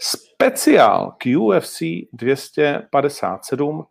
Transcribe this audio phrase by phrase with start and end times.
[0.00, 1.82] speciál k UFC
[2.12, 3.86] 257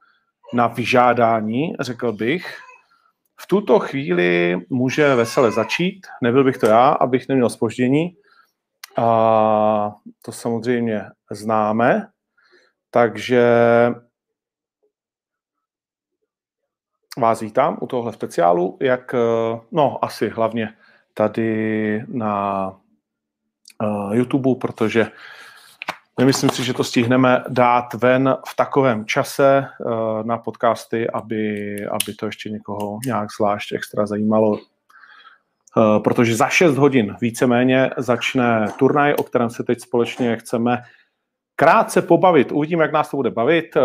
[0.53, 2.57] na vyžádání, řekl bych.
[3.41, 8.15] V tuto chvíli může vesele začít, nebyl bych to já, abych neměl spoždění.
[8.97, 9.91] A
[10.21, 12.07] to samozřejmě známe,
[12.91, 13.43] takže
[17.17, 19.15] vás vítám u tohle speciálu, jak,
[19.71, 20.73] no asi hlavně
[21.13, 22.69] tady na
[23.83, 25.11] uh, YouTube, protože
[26.19, 29.91] nemyslím si, že to stihneme dát ven v takovém čase uh,
[30.23, 34.51] na podcasty, aby, aby to ještě někoho nějak zvlášť extra zajímalo.
[34.51, 34.59] Uh,
[36.03, 40.81] protože za 6 hodin víceméně začne turnaj, o kterém se teď společně chceme
[41.55, 42.51] krátce pobavit.
[42.51, 43.75] Uvidíme, jak nás to bude bavit.
[43.75, 43.81] Uh,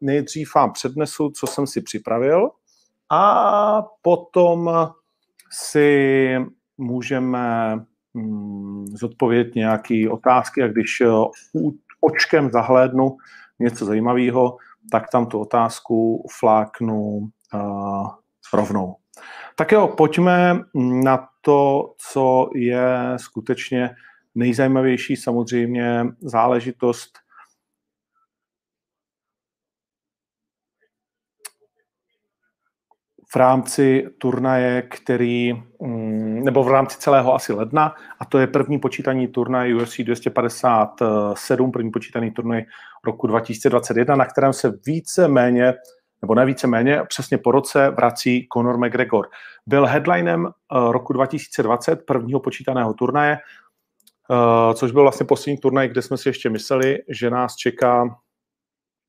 [0.00, 2.50] nejdřív vám přednesu, co jsem si připravil
[3.10, 4.70] a potom
[5.50, 6.36] si
[6.78, 7.78] můžeme
[8.84, 11.06] zodpovědět nějaké otázky a když eh,
[12.00, 13.16] očkem zahlédnu
[13.58, 14.56] něco zajímavého,
[14.90, 18.08] tak tam tu otázku fláknu uh,
[18.52, 18.96] rovnou.
[19.56, 20.60] Tak jo, pojďme
[21.04, 23.90] na to, co je skutečně
[24.34, 27.18] nejzajímavější samozřejmě záležitost
[33.32, 38.78] v rámci turnaje, který, mm, nebo v rámci celého asi ledna, a to je první
[38.78, 42.64] počítaný turnaj UFC 257, první počítaný turnaj
[43.04, 45.74] roku 2021, na kterém se více méně,
[46.22, 49.28] nebo ne více méně, přesně po roce vrací Conor McGregor.
[49.66, 50.52] Byl headlinem eh,
[50.92, 56.50] roku 2020, prvního počítaného turnaje, eh, což byl vlastně poslední turnaj, kde jsme si ještě
[56.50, 58.16] mysleli, že nás čeká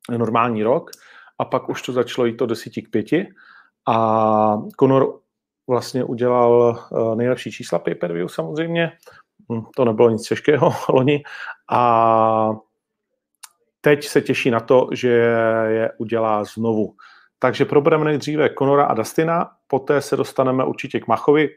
[0.09, 0.91] normální rok,
[1.39, 3.27] a pak už to začalo jít to 10 k 5
[3.87, 5.26] a Conor
[5.67, 8.91] vlastně udělal eh, nejlepší čísla pay-per-view samozřejmě.
[9.51, 11.23] Hm, to nebylo nic těžkého loni.
[11.72, 12.55] A
[13.81, 15.09] teď se těší na to, že
[15.67, 16.94] je udělá znovu.
[17.39, 21.50] Takže probereme nejdříve Conora a Dustina, poté se dostaneme určitě k Machovi,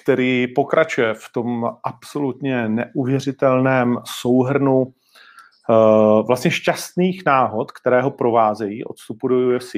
[0.00, 8.96] který pokračuje v tom absolutně neuvěřitelném souhrnu uh, vlastně šťastných náhod, které ho provázejí od
[8.96, 9.74] vstupu do UFC,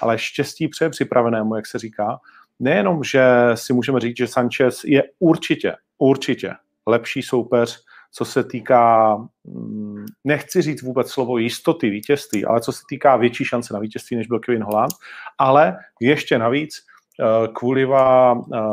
[0.00, 2.20] ale štěstí přeje připravenému, jak se říká.
[2.60, 6.54] Nejenom, že si můžeme říct, že Sanchez je určitě, určitě
[6.86, 7.80] lepší soupeř,
[8.12, 13.44] co se týká, mm, nechci říct vůbec slovo jistoty vítězství, ale co se týká větší
[13.44, 14.92] šance na vítězství, než byl Kevin Holland,
[15.38, 16.74] ale ještě navíc
[17.20, 17.86] eh, kvůli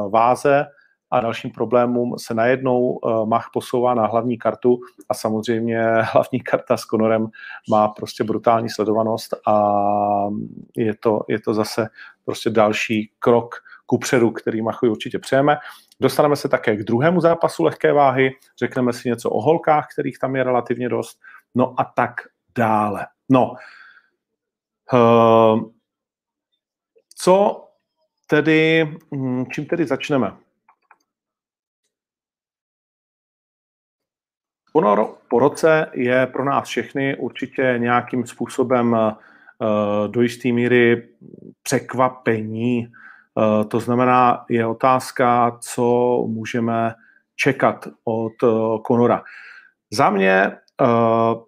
[0.10, 0.66] váze
[1.12, 6.78] a dalším problémům se najednou uh, Mach posouvá na hlavní kartu a samozřejmě hlavní karta
[6.78, 7.28] s Conorem
[7.70, 9.74] má prostě brutální sledovanost a
[10.78, 11.88] je to, je to zase
[12.26, 13.56] prostě další krok
[13.92, 15.58] kupředu, který Machovi určitě přejeme.
[16.00, 20.36] Dostaneme se také k druhému zápasu lehké váhy, řekneme si něco o holkách, kterých tam
[20.36, 21.20] je relativně dost,
[21.56, 22.12] no a tak
[22.58, 23.08] dále.
[23.30, 23.54] No,
[24.94, 25.72] uh,
[27.16, 27.68] co
[28.28, 30.38] tedy, hm, čím tedy začneme?
[34.74, 41.10] Honor po roce je pro nás všechny určitě nějakým způsobem uh, do jisté míry
[41.64, 42.92] překvapení.
[43.36, 45.84] Uh, to znamená, je otázka, co
[46.28, 46.94] můžeme
[47.36, 48.34] čekat od
[48.84, 49.24] Konora.
[49.94, 50.58] Za mě,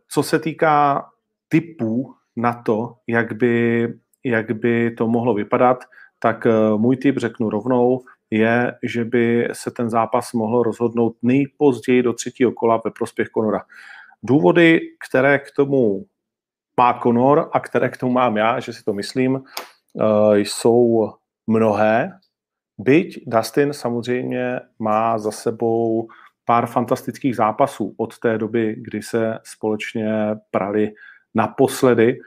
[0.07, 1.05] co se týká
[1.47, 3.87] typů na to, jak by,
[4.23, 5.77] jak by to mohlo vypadat,
[6.19, 8.01] tak můj typ řeknu rovnou,
[8.31, 13.61] je, že by se ten zápas mohl rozhodnout nejpozději do třetího kola ve prospěch Konora.
[14.23, 16.05] Důvody, které k tomu
[16.77, 21.11] má Konor a které k tomu mám já, že si to myslím, eh, jsou
[21.47, 22.11] mnohé.
[22.77, 26.07] Byť Dustin samozřejmě má za sebou
[26.45, 30.13] pár fantastických zápasů od té doby, kdy se společně
[30.51, 30.91] prali
[31.35, 32.19] naposledy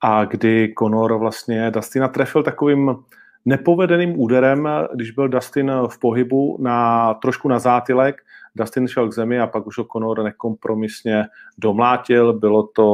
[0.00, 2.96] a kdy Conor vlastně Dustina trefil takovým
[3.44, 8.22] nepovedeným úderem, když byl Dustin v pohybu na, trošku na zátylek,
[8.56, 11.24] Dustin šel k zemi a pak už ho Conor nekompromisně
[11.58, 12.32] domlátil.
[12.32, 12.86] Bylo to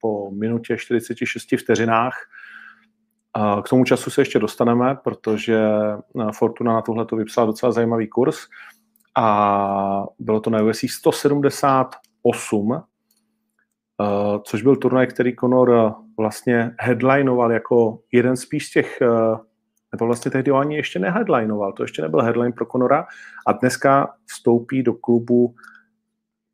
[0.00, 2.14] po minutě 46 vteřinách.
[3.62, 5.60] K tomu času se ještě dostaneme, protože
[6.32, 8.38] Fortuna na tohle to vypsala docela zajímavý kurz
[9.16, 12.82] a bylo to na USC 178,
[14.42, 18.98] což byl turnaj, který Conor vlastně headlinoval jako jeden spíš z těch,
[19.92, 23.06] nebo vlastně tehdy ani ještě neheadlinoval, to ještě nebyl headline pro Conora
[23.46, 25.54] a dneska vstoupí do klubu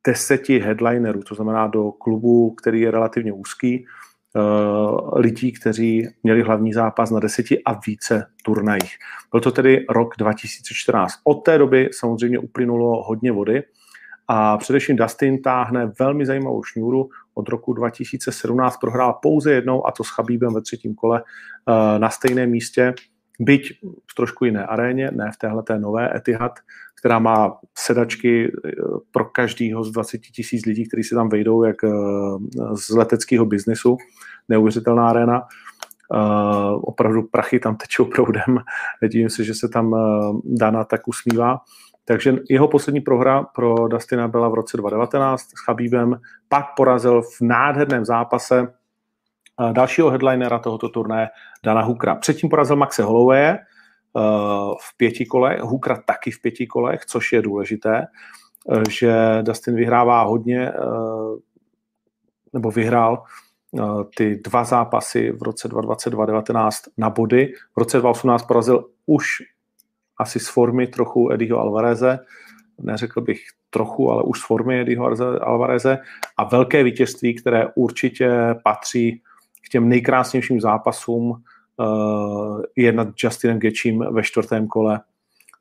[0.06, 3.86] deseti headlinerů, to znamená do klubu, který je relativně úzký,
[4.34, 8.96] uh, lidí, kteří měli hlavní zápas na deseti a více turnajích.
[9.30, 11.14] Byl to tedy rok 2014.
[11.24, 13.62] Od té doby samozřejmě uplynulo hodně vody
[14.28, 17.08] a především Dustin táhne velmi zajímavou šňůru.
[17.34, 22.10] Od roku 2017 prohrál pouze jednou a to s Chabíbem ve třetím kole uh, na
[22.10, 22.94] stejném místě
[23.40, 23.72] byť
[24.10, 26.52] v trošku jiné aréně, ne v téhle nové Etihad,
[26.98, 28.70] která má sedačky eh,
[29.10, 31.88] pro každýho z 20 tisíc lidí, kteří se tam vejdou, jak eh,
[32.74, 33.96] z leteckého biznesu.
[34.48, 35.42] Neuvěřitelná aréna.
[36.14, 38.58] Uh, opravdu prachy tam tečou proudem.
[39.02, 39.94] Nedivím se, že se tam
[40.44, 41.60] Dana tak usmívá.
[42.04, 47.40] Takže jeho poslední prohra pro Dustina byla v roce 2019 s Chabíbem, pak porazil v
[47.40, 48.74] nádherném zápase
[49.72, 51.28] dalšího headlinera tohoto turné
[51.62, 52.14] Dana Hukra.
[52.14, 53.58] Předtím porazil Maxe Holloway eh,
[54.80, 58.06] v pěti kolech, Hukra taky v pěti kolech, což je důležité,
[58.72, 60.74] eh, že Dustin vyhrává hodně, eh,
[62.52, 63.22] nebo vyhrál
[64.16, 67.52] ty dva zápasy v roce 2022-2019 na body.
[67.74, 69.26] V roce 2018 porazil už
[70.18, 72.18] asi z formy trochu Eddieho Alvareze,
[72.80, 73.40] neřekl bych
[73.70, 75.10] trochu, ale už z formy Eddieho
[75.42, 75.98] Alvareze
[76.36, 79.22] a velké vítězství, které určitě patří
[79.74, 85.00] těm nejkrásnějším zápasům uh, je nad Justinem Gečím ve čtvrtém kole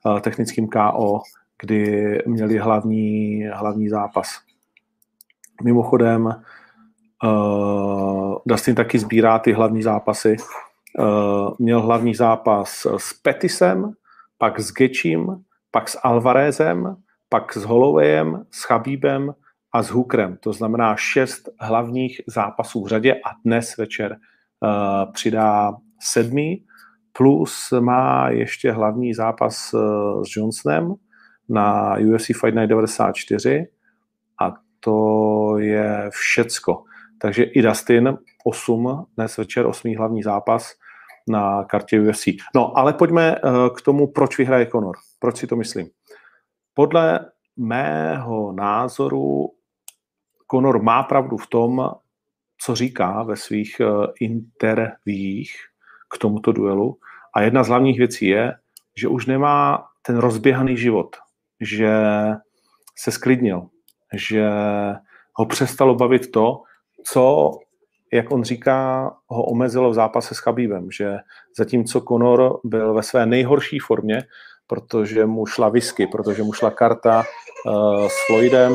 [0.05, 1.21] uh, technickým KO,
[1.61, 4.27] kdy měli hlavní, hlavní zápas.
[5.63, 6.25] Mimochodem,
[7.23, 10.37] uh, Dustin taky sbírá ty hlavní zápasy.
[10.99, 13.91] Uh, měl hlavní zápas s Petisem,
[14.37, 15.27] pak s Gečím,
[15.71, 16.95] pak s Alvarezem,
[17.29, 19.33] pak s Hollowayem, s Chabíbem
[19.73, 20.37] a s Hookerem.
[20.37, 26.65] To znamená šest hlavních zápasů v řadě a dnes večer uh, přidá sedmý,
[27.17, 30.93] plus má ještě hlavní zápas uh, s Johnsonem
[31.49, 33.67] na UFC Fight Night 94
[34.41, 36.83] a to je všecko.
[37.17, 40.71] Takže i Dustin 8, dnes večer osmý hlavní zápas
[41.29, 42.27] na kartě UFC.
[42.55, 44.95] No, ale pojďme uh, k tomu, proč vyhraje Conor.
[45.19, 45.87] Proč si to myslím?
[46.73, 47.19] Podle
[47.57, 49.49] mého názoru
[50.51, 51.89] Conor má pravdu v tom,
[52.57, 53.85] co říká ve svých eh,
[54.19, 55.55] intervích
[56.13, 56.97] k tomuto duelu.
[57.35, 58.53] A jedna z hlavních věcí je,
[58.97, 61.15] že už nemá ten rozběhaný život,
[61.61, 61.93] že
[62.95, 63.67] se sklidnil,
[64.13, 64.49] že
[65.33, 66.61] ho přestalo bavit to,
[67.03, 67.51] co,
[68.13, 71.17] jak on říká, ho omezilo v zápase s Chabíbem, že
[71.57, 74.23] zatímco Conor byl ve své nejhorší formě,
[74.67, 77.23] protože mu šla whisky, protože mu šla karta
[77.65, 78.73] uh, s Floydem,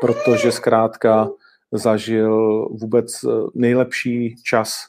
[0.00, 1.28] protože zkrátka
[1.72, 4.84] zažil vůbec eh, nejlepší čas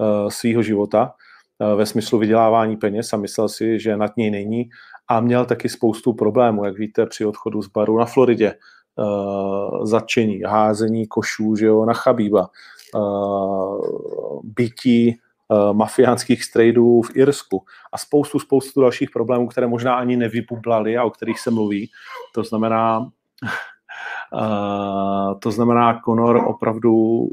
[0.00, 1.14] eh, svého života
[1.60, 4.68] eh, ve smyslu vydělávání peněz a myslel si, že nad něj není
[5.08, 8.54] a měl taky spoustu problémů, jak víte, při odchodu z baru na Floridě,
[9.82, 12.48] zatčení, házení košů že jo, na Chabíba,
[14.42, 15.18] bytí
[15.72, 17.62] mafiánských strejdů v Irsku
[17.92, 21.90] a spoustu, spoustu dalších problémů, které možná ani nevybublaly a o kterých se mluví.
[22.34, 23.10] To znamená,
[23.44, 23.50] Uh,
[25.38, 27.28] to znamená, Conor opravdu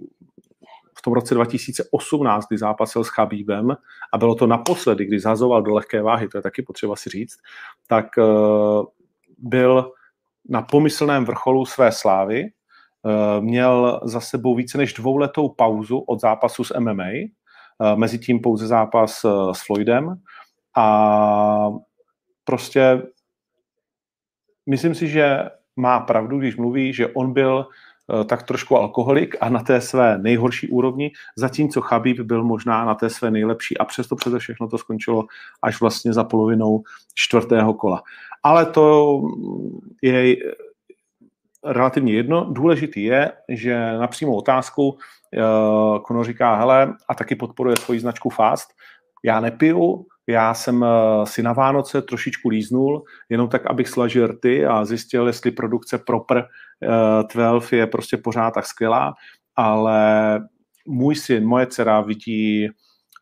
[0.98, 3.78] v tom roce 2018, kdy zápasil s Chabíbem,
[4.14, 7.38] a bylo to naposledy, kdy zazoval do lehké váhy, to je taky potřeba si říct,
[7.88, 8.86] tak uh,
[9.38, 9.92] byl
[10.50, 16.64] na pomyslném vrcholu své slávy, uh, měl za sebou více než dvouletou pauzu od zápasu
[16.64, 17.10] s MMA,
[17.95, 20.21] mezi tím pouze zápas s Floydem.
[20.78, 21.69] A
[22.44, 23.02] prostě
[24.69, 25.40] myslím si, že
[25.81, 30.18] má pravdu, když mluví, že on byl eh, tak trošku alkoholik a na té své
[30.18, 34.78] nejhorší úrovni, zatímco Chabib byl možná na té své nejlepší a přesto přeze všechno to
[34.78, 35.26] skončilo
[35.61, 36.83] až vlastně za polovinou
[37.14, 38.04] čtvrtého kola.
[38.44, 39.21] Ale to
[40.02, 40.35] je
[41.66, 42.47] relativně jedno.
[42.54, 48.30] Důležitý je, že na přímou otázku uh, Conor říká, hele, a taky podporuje svoji značku
[48.30, 48.73] Fast,
[49.23, 54.66] já nepiju, já jsem eh, si na Vánoce trošičku líznul, jenom tak, abych slažil rty
[54.66, 56.47] a zjistil, jestli produkce Proper
[57.33, 59.13] 12 eh, je prostě pořád tak skvělá,
[59.56, 60.40] ale
[60.87, 62.68] můj syn, moje dcera vidí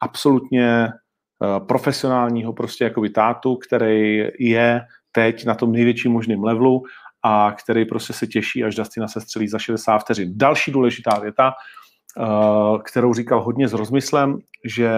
[0.02, 6.84] absolutně eh, profesionálního prostě jako tátu, který je teď na tom největším možném levelu
[7.24, 10.32] a který prostě se těší, až Justina se střelí za 60 vteřin.
[10.36, 11.54] Další důležitá věta,
[12.84, 14.92] kterou říkal hodně s rozmyslem, že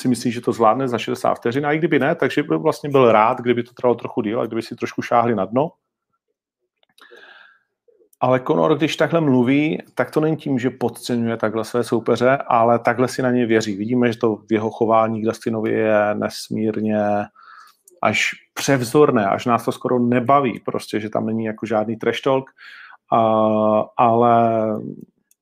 [0.00, 2.90] si myslí, že to zvládne za 60 vteřin, a i kdyby ne, takže by vlastně
[2.90, 5.70] byl rád, kdyby to trvalo trochu díl a kdyby si trošku šáhli na dno.
[8.20, 12.78] ale Conor, když takhle mluví, tak to není tím, že podceňuje takhle své soupeře, ale
[12.78, 13.76] takhle si na ně věří.
[13.76, 17.00] Vidíme, že to v jeho chování k Dustinovi je nesmírně
[18.02, 22.50] až převzorné, až nás to skoro nebaví, prostě, že tam není jako žádný trash talk,
[23.12, 23.20] a,
[23.96, 24.64] ale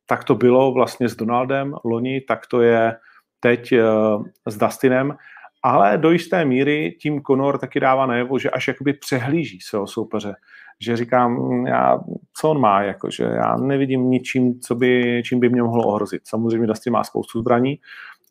[0.06, 2.96] tak to bylo vlastně s Donaldem loni, tak to je
[3.40, 5.16] teď uh, s Dustinem,
[5.62, 10.34] ale do jisté míry tím Conor taky dává najevo, že až jakoby přehlíží svého soupeře
[10.80, 12.00] že říkám, mm, já,
[12.36, 16.22] co on má, jako, že já nevidím ničím, co by, čím by mě mohlo ohrozit.
[16.24, 17.78] Samozřejmě Dustin má spoustu zbraní,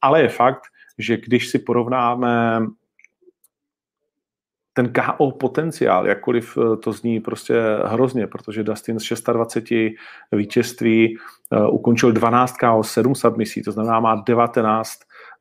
[0.01, 0.61] ale je fakt,
[0.97, 2.59] že když si porovnáme
[4.77, 7.53] ten KO potenciál, jakkoliv eh, to zní prostě
[7.85, 9.93] hrozně, protože Dustin z 26
[10.31, 11.17] vítězství
[11.51, 14.91] uh, ukončil 12 KO, 7 submisí, to znamená má 19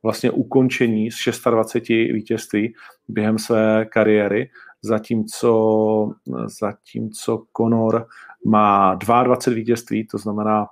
[0.03, 2.73] vlastně ukončení z 26 vítězství
[3.07, 4.49] během své kariéry
[4.81, 6.11] zatímco,
[6.59, 8.07] zatímco Conor
[8.45, 10.67] má 22 vítězství, to znamená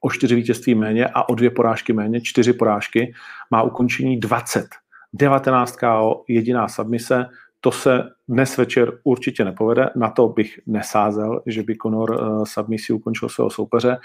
[0.00, 3.14] o 4 vítězství méně a o dvě porážky méně, 4 porážky,
[3.50, 4.66] má ukončení 20.
[5.12, 7.26] 19 KO, jediná submise,
[7.66, 12.92] to se dnes večer určitě nepovede, na to bych nesázel, že by Conor uh, submisi
[12.92, 13.98] ukončil svého soupeře,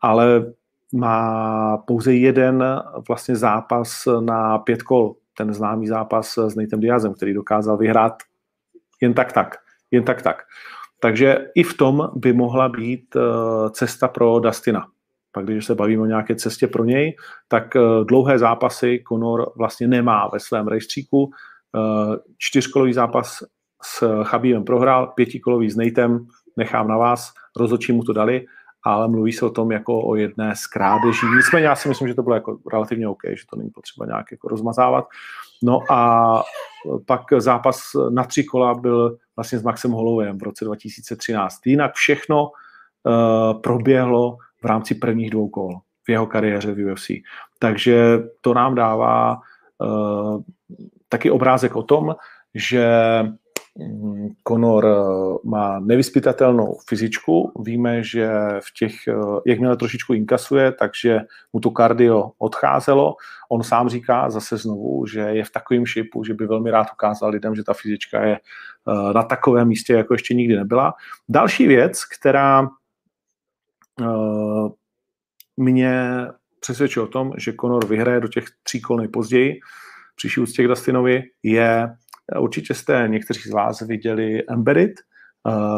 [0.00, 0.52] ale
[0.94, 2.64] má pouze jeden
[3.08, 8.14] vlastně zápas na pět kol, ten známý zápas s Natem Diazem, který dokázal vyhrát
[9.00, 9.54] jen tak tak.
[9.90, 10.42] Jen tak tak.
[11.00, 13.16] Takže i v tom by mohla být
[13.70, 14.86] cesta pro Dustina.
[15.32, 17.16] Pak když se bavíme o nějaké cestě pro něj,
[17.48, 21.30] tak uh, dlouhé zápasy Conor vlastně nemá ve svém rejstříku.
[22.38, 23.38] Čtyřkolový zápas
[23.82, 28.46] s Chabíjem prohrál, pětikolový s Natem, nechám na vás, rozhodčí mu to dali,
[28.84, 31.26] ale mluví se o tom jako o jedné z krádeží.
[31.36, 34.26] Nicméně já si myslím, že to bylo jako relativně OK, že to není potřeba nějak
[34.30, 35.04] jako rozmazávat.
[35.62, 36.42] No a
[37.06, 37.80] pak zápas
[38.10, 41.66] na tři kola byl vlastně s Maxem Hollowayem v roce 2013.
[41.66, 47.06] Jinak všechno uh, proběhlo v rámci prvních dvou kol v jeho kariéře v UFC.
[47.58, 49.36] Takže to nám dává
[49.78, 50.40] uh,
[51.08, 52.14] taky obrázek o tom,
[52.54, 52.88] že
[54.48, 57.52] Conor eh, má nevyspytatelnou fyzičku.
[57.64, 58.28] Víme, že
[58.60, 59.14] v těch, eh,
[59.46, 61.20] jakmile trošičku inkasuje, takže
[61.52, 63.14] mu to kardio odcházelo.
[63.48, 67.30] On sám říká zase znovu, že je v takovém šipu, že by velmi rád ukázal
[67.30, 70.94] lidem, že ta fyzička je eh, na takovém místě, jako ještě nikdy nebyla.
[71.28, 72.68] Další věc, která
[75.56, 76.26] mě
[76.60, 79.60] přesvědčuje o tom, že Conor vyhraje do těch tří kol nejpozději,
[80.16, 81.88] příští úctě k Dustinovi, je
[82.38, 84.92] Určitě jste někteří z vás viděli Embedded,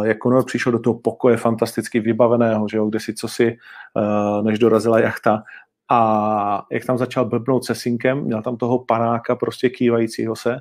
[0.05, 4.43] jak Conor přišel do toho pokoje fantasticky vybaveného, že jo, kde si co si, eh,
[4.43, 5.43] než dorazila jachta,
[5.91, 10.57] a jak tam začal blbnout se synkem, měl tam toho panáka prostě kývajícího se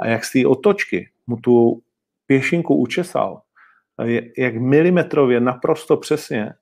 [0.00, 1.82] a jak z té otočky mu tu
[2.26, 3.42] pěšinku učesal,
[4.38, 6.52] jak milimetrově naprosto přesně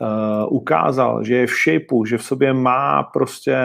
[0.00, 3.56] uh, ukázal, že je v shapeu, že v sobě má prostě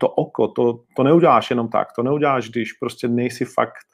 [0.00, 3.86] to oko, to, to neuděláš jenom tak, to neuděláš, když prostě nejsi fakt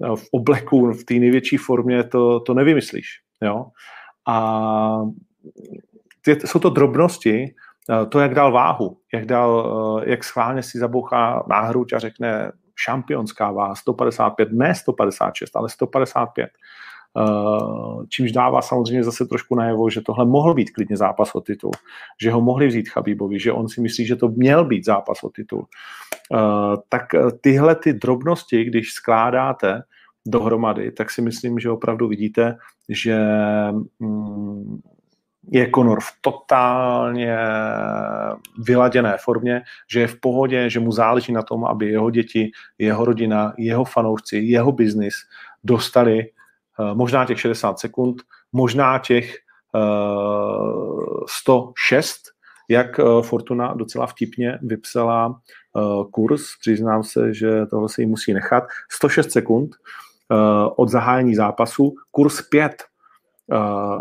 [0.00, 3.06] v obleku, v té největší formě, to, to nevymyslíš.
[3.42, 3.66] Jo?
[4.28, 5.02] A
[6.26, 7.54] jsou to drobnosti,
[7.90, 11.98] eh, to, jak dal váhu, jak, dal, eh, jak schválně si zabouchá na hruď a
[11.98, 16.50] řekne šampionská váha 155, ne 156, ale 155.
[17.18, 21.70] Eh, čímž dává samozřejmě zase trošku najevo, že tohle mohl být klidně zápas o titul,
[22.22, 25.30] že ho mohli vzít Chabibovi, že on si myslí, že to měl být zápas o
[25.30, 25.66] titul.
[26.34, 29.82] Eh, tak eh, tyhle ty drobnosti, když skládáte
[30.26, 32.56] dohromady, tak si myslím, že opravdu vidíte,
[32.88, 33.18] že
[33.98, 34.80] mm,
[35.52, 37.38] je Conor v totálně
[38.66, 43.04] vyladěné formě, že je v pohodě, že mu záleží na tom, aby jeho děti, jeho
[43.04, 45.14] rodina, jeho fanoušci, jeho biznis
[45.64, 46.26] dostali
[46.94, 49.36] možná těch 60 sekund, možná těch
[51.26, 55.40] 106, eh, jak eh, Fortuna docela vtipně vypsala
[56.10, 59.70] kurz, přiznám se, že tohle se jí musí nechat, 106 sekund
[60.76, 62.84] od zahájení zápasu, kurz 5,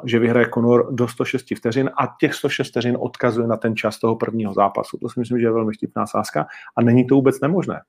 [0.06, 4.16] že vyhraje Conor do 106 vteřin a těch 106 vteřin odkazuje na ten čas toho
[4.16, 4.98] prvního zápasu.
[4.98, 7.82] To si myslím, že je velmi vtipná sázka a není to vůbec nemožné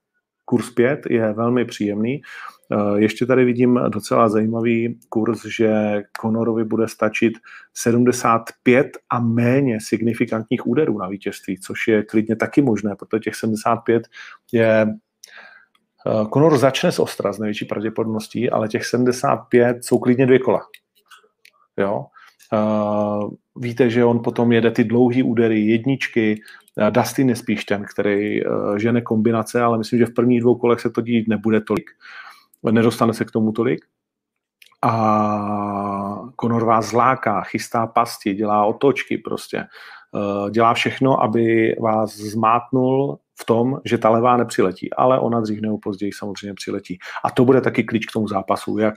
[0.47, 2.21] kurz 5 je velmi příjemný.
[2.23, 2.56] Eh,
[2.97, 7.33] ještě tady vidím docela zajímavý kurz, že Conorovi bude stačit
[7.75, 14.03] 75 a méně signifikantních úderů na vítězství, což je klidně taky možné, protože těch 75
[14.53, 14.87] je
[16.07, 20.61] eh, Conor začne z ostra z největší pravděpodobností, ale těch 75 jsou klidně dvě kola.
[21.77, 22.07] Jo?
[22.53, 26.41] Uh, víte, že on potom jede ty dlouhé údery, jedničky,
[26.91, 28.41] Dustin je spíš ten, který
[28.77, 31.91] žene kombinace, ale myslím, že v prvních dvou kolech se to dít nebude tolik.
[32.73, 33.85] Nedostane se k tomu tolik.
[34.83, 39.65] A Conor vás zláká, chystá pasti, dělá otočky prostě.
[40.13, 45.61] Uh, dělá všechno, aby vás zmátnul v tom, že ta levá nepřiletí, ale ona dřív
[45.61, 46.99] nebo později samozřejmě přiletí.
[47.25, 48.95] A to bude taky klíč k tomu zápasu, jak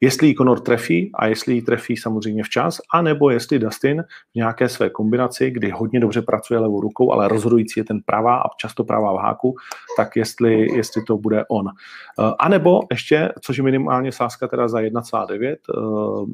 [0.00, 4.68] jestli ji Conor trefí a jestli ji trefí samozřejmě včas, anebo jestli Dustin v nějaké
[4.68, 8.84] své kombinaci, kdy hodně dobře pracuje levou rukou, ale rozhodující je ten pravá a často
[8.84, 9.54] pravá v háku,
[9.96, 11.66] tak jestli, jestli to bude on.
[11.66, 16.28] Uh, a nebo ještě, což je minimálně sázka teda za 1,9, uh,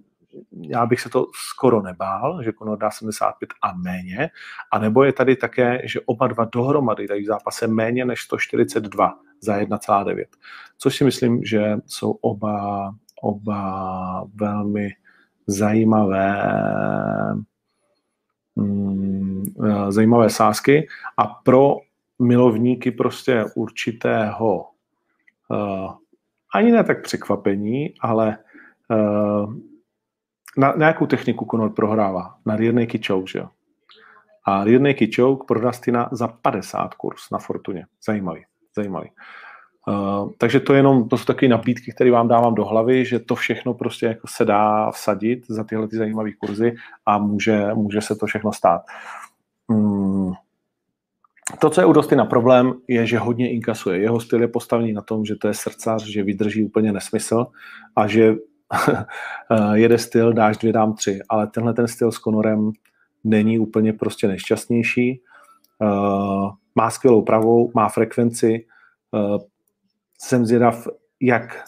[0.71, 4.30] já bych se to skoro nebál, že Conor dá 75 a méně,
[4.73, 9.14] a nebo je tady také, že oba dva dohromady dají v zápase méně než 142
[9.40, 10.25] za 1,9,
[10.78, 12.90] což si myslím, že jsou oba
[13.25, 14.90] oba velmi
[15.47, 16.45] zajímavé
[18.57, 21.76] mm, eh, zajímavé sázky a pro
[22.23, 24.66] milovníky prostě určitého
[25.49, 25.93] uh,
[26.54, 28.38] ani ne tak překvapení, ale
[28.90, 29.54] uh,
[30.59, 32.38] na, na jakou techniku Conor prohrává?
[32.47, 32.75] Na rear
[33.09, 33.49] choke, že jo?
[34.47, 37.87] A rear choke pro Dustina za 50 kurz na Fortuně.
[38.07, 38.45] Zajímavý,
[38.76, 39.11] zajímavý.
[39.11, 39.14] Uh,
[40.38, 43.75] takže to jenom, to jsou takové nabídky, které vám dávám do hlavy, že to všechno
[43.75, 46.75] prostě jako se dá vsadit za tyhle ty zajímavé kurzy
[47.07, 48.83] a může, může se to všechno stát.
[49.69, 50.35] Um,
[51.59, 53.99] to, co je u Dosti na problém, je, že hodně inkasuje.
[53.99, 57.47] Jeho styl je postavený na tom, že to je srdcař, že vydrží úplně nesmysl
[57.97, 58.35] a že
[59.75, 61.19] jede styl, dáš dvě, dám tři.
[61.29, 62.73] Ale tenhle ten styl s Conorem
[63.25, 65.21] není úplně prostě nejšťastnější.
[65.79, 68.67] Uh, má skvělou pravou, má frekvenci,
[69.12, 69.38] uh,
[70.21, 70.88] jsem zvědav,
[71.21, 71.64] jak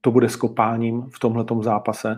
[0.00, 2.16] to bude s kopáním v tomhletom zápase.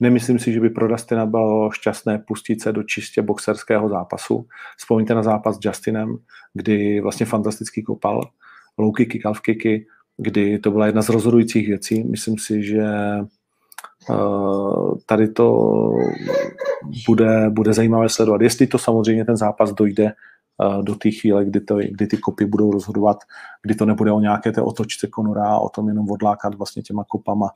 [0.00, 4.46] Nemyslím si, že by pro Dustina bylo šťastné pustit se do čistě boxerského zápasu.
[4.76, 6.16] Vzpomeňte na zápas s Justinem,
[6.54, 8.20] kdy vlastně fantasticky kopal,
[8.78, 9.86] low kicky, calf kicky,
[10.16, 12.04] kdy to byla jedna z rozhodujících věcí.
[12.04, 12.84] Myslím si, že
[14.10, 15.68] uh, tady to
[17.08, 18.40] bude, bude zajímavé sledovat.
[18.40, 20.12] Jestli to samozřejmě ten zápas dojde
[20.82, 23.18] do té chvíle, kdy, to, kdy ty kopy budou rozhodovat,
[23.62, 27.04] kdy to nebude o nějaké té otočce konora a o tom jenom odlákat vlastně těma
[27.04, 27.50] kopama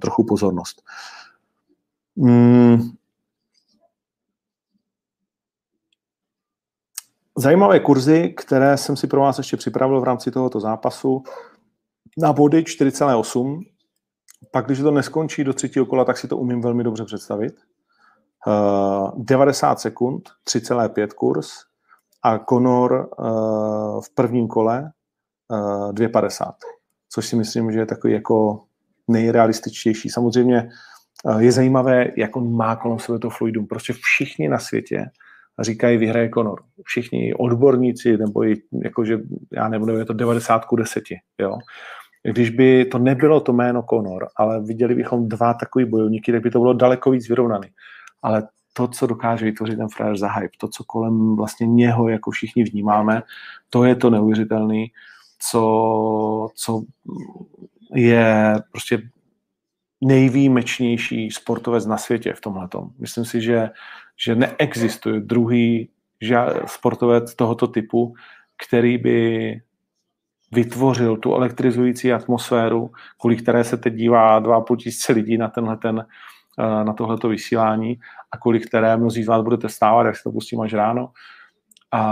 [0.00, 0.82] trochu pozornost.
[2.16, 2.78] Mm.
[7.38, 11.22] Zajímavé kurzy, které jsem si pro vás ještě připravil v rámci tohoto zápasu.
[12.18, 13.60] Na body 4,8.
[14.50, 17.54] Pak, když to neskončí do třetího kola, tak si to umím velmi dobře představit.
[18.46, 21.50] Uh, 90 sekund, 3,5 kurz,
[22.26, 24.90] a Conor uh, v prvním kole
[25.50, 26.52] uh, eh, 2,50,
[27.12, 28.64] což si myslím, že je takový jako
[29.08, 30.10] nejrealističtější.
[30.10, 30.68] Samozřejmě
[31.24, 33.66] uh, je zajímavé, jak on má kolem sebe to fluidum.
[33.66, 35.06] Prostě všichni na světě
[35.60, 36.62] říkají, vyhraje Conor.
[36.84, 39.18] Všichni odborníci, nebo i, jakože,
[39.52, 41.04] já nebudu, je to 90 ku 10,
[41.40, 41.58] jo.
[42.22, 46.50] Když by to nebylo to jméno Conor, ale viděli bychom dva takový bojovníky, tak by
[46.50, 47.68] to bylo daleko víc vyrovnaný.
[48.22, 52.30] Ale to, co dokáže vytvořit ten frajer za hype, to, co kolem vlastně něho jako
[52.30, 53.22] všichni vnímáme,
[53.70, 54.84] to je to neuvěřitelné,
[55.38, 56.82] co, co
[57.94, 59.10] je prostě
[60.00, 62.68] nejvýjimečnější sportovec na světě v tomhle.
[62.98, 63.70] Myslím si, že,
[64.24, 65.88] že neexistuje druhý
[66.66, 68.14] sportovec tohoto typu,
[68.66, 69.60] který by
[70.52, 76.06] vytvořil tu elektrizující atmosféru, kvůli které se teď dívá 2,5 tisíce lidí na tenhle ten
[76.58, 77.98] na tohleto vysílání
[78.32, 81.10] a kvůli které mnozí z vás budete stávat, jak se to pustím až ráno.
[81.92, 82.02] A,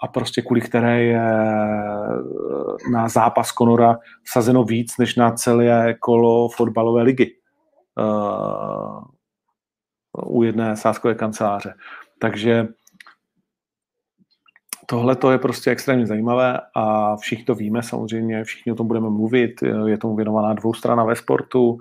[0.00, 6.48] a prostě kvůli které je eh, na zápas Konora vsazeno víc, než na celé kolo
[6.48, 7.36] fotbalové ligy
[7.98, 9.04] uh,
[10.26, 11.74] u jedné sáskové kanceláře.
[12.18, 12.68] Takže
[14.86, 19.10] tohle to je prostě extrémně zajímavé a všichni to víme samozřejmě, všichni o tom budeme
[19.10, 21.78] mluvit, je tomu věnovaná dvoustrana ve sportu,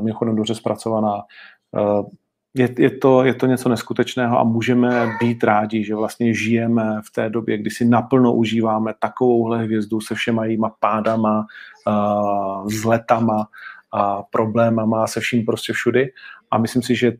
[0.00, 1.22] mimochodem dobře zpracovaná.
[1.70, 2.06] Uh,
[2.54, 7.12] je, je, to, je to něco neskutečného a můžeme být rádi, že vlastně žijeme v
[7.12, 11.46] té době, kdy si naplno užíváme takovouhle hvězdu se všema jejíma pádama,
[11.86, 13.46] uh, vzletama
[13.92, 16.12] a problémama, se vším prostě všudy.
[16.50, 17.12] A myslím si, že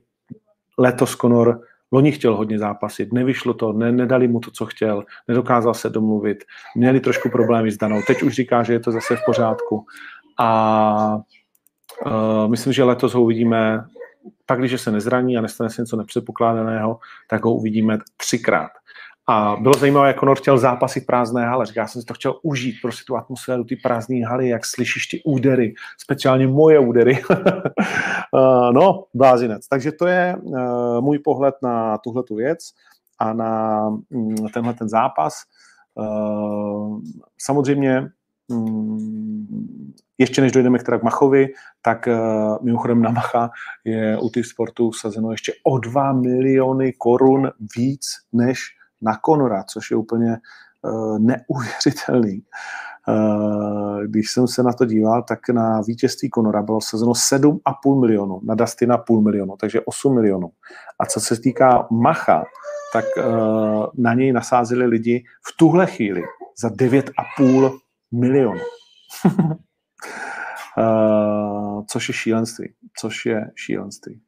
[0.79, 1.61] letos Conor
[1.93, 6.45] Loni chtěl hodně zápasit, nevyšlo to, ne, nedali mu to, co chtěl, nedokázal se domluvit,
[6.77, 8.01] měli trošku problémy s Danou.
[8.07, 9.85] Teď už říká, že je to zase v pořádku.
[10.41, 11.19] A
[12.07, 13.85] Uh, myslím, že letos ho uvidíme,
[14.47, 16.99] pak když se nezraní a nestane se něco nepředpokládaného,
[17.31, 18.71] tak ho uvidíme třikrát.
[19.29, 21.67] A bylo zajímavé, jak Conor chtěl zápasit prázdné hale.
[21.67, 25.23] Říká, jsem si to chtěl užít, prostě tu atmosféru, ty prázdné haly, jak slyšíš ty
[25.25, 27.23] údery, speciálně moje údery.
[27.31, 29.69] uh, no, blázinec.
[29.69, 32.59] Takže to je uh, můj pohled na tuhle tu věc
[33.19, 35.35] a na um, tenhle ten zápas.
[37.39, 38.09] Samozřejmě mm,
[40.19, 41.49] ještě než dojdeme k k Machovi,
[41.83, 43.51] tak uh, mimochodem na Macha
[43.85, 48.59] je u těch sportů sazeno ještě o 2 miliony korun víc než
[49.03, 50.37] na Konora, což je úplně
[50.83, 52.43] uh, neuvěřitelný.
[53.09, 58.41] Uh, když jsem se na to díval, tak na vítězství Konora bylo sazeno 7,5 milionu,
[58.45, 60.51] na Dustina půl milionu, takže 8 milionů.
[60.99, 62.45] A co se týká Macha,
[62.93, 63.05] tak
[63.99, 66.23] na něj nasázeli lidi v tuhle chvíli
[66.61, 67.79] za 9,5
[68.13, 68.61] milionů.
[70.79, 72.75] uh, což je šílenství.
[73.01, 74.21] Což je šílenství.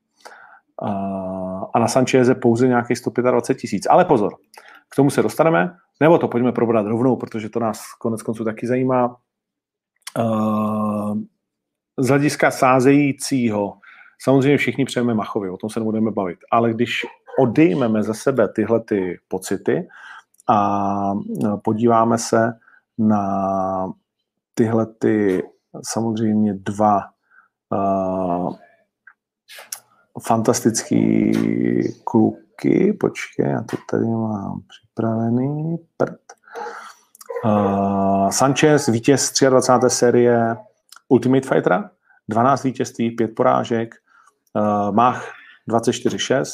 [0.83, 3.87] Uh, a na Sanchez je pouze nějakých 125 tisíc.
[3.91, 4.35] Ale pozor,
[4.89, 8.67] k tomu se dostaneme, nebo to pojďme probrat rovnou, protože to nás konec konců taky
[8.67, 9.17] zajímá.
[10.19, 11.19] Uh,
[11.99, 13.79] z hlediska sázejícího,
[14.23, 17.07] samozřejmě všichni přejeme Machovi, o tom se nebudeme bavit, ale když
[17.39, 19.89] odejmeme ze sebe tyhle ty pocity
[20.49, 21.13] a
[21.65, 22.53] podíváme se
[22.99, 23.93] na
[24.55, 25.43] tyhle ty
[25.83, 27.01] samozřejmě dva
[27.71, 28.57] uh,
[30.23, 31.33] fantastický
[32.05, 32.93] kluky.
[33.01, 35.77] Počkej, já to tady mám připravený.
[35.97, 36.21] Prd.
[37.45, 39.97] Uh, Sanchez, vítěz 23.
[39.97, 40.57] série
[41.09, 41.91] Ultimate Fightera,
[42.29, 43.95] 12 vítězství, 5 porážek,
[44.55, 45.33] uh, Mach
[45.69, 46.45] 24-6,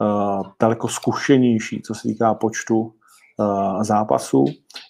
[0.00, 2.94] uh, daleko zkušenější, co se týká počtu
[3.80, 4.44] zápasů.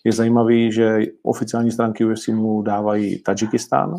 [0.04, 3.94] Je zajímavý, že oficiální stránky UFC mu dávají Tadžikistán,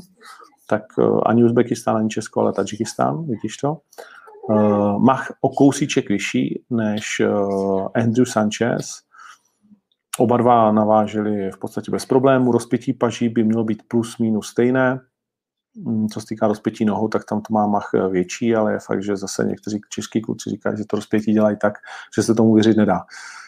[0.70, 3.78] tak uh, ani Uzbekistán, ani Česko, ale Tadžikistán, vidíš to.
[4.50, 8.86] Uh, Mach o kousíček vyšší než uh, Andrew Sanchez.
[10.20, 12.52] Oba dva naváželi v podstatě bez problému.
[12.52, 15.00] Rozpětí paží by mělo být plus minus stejné.
[15.76, 19.04] Mm, co se týká rozpětí nohou, tak tam to má Mach větší, ale je fakt,
[19.04, 21.74] že zase někteří český kluci říkají, že to rozpětí dělají tak,
[22.16, 22.96] že se tomu věřit nedá.
[22.96, 23.43] Uh,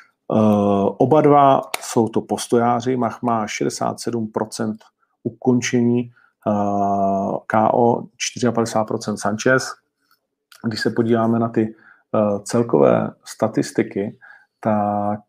[0.98, 4.76] oba dva jsou to postojáři, Mach má 67%
[5.24, 6.12] ukončení
[6.48, 9.74] uh, KO, 54% Sanchez.
[10.68, 11.76] Když se podíváme na ty
[12.12, 14.20] uh, celkové statistiky,
[14.60, 15.22] tak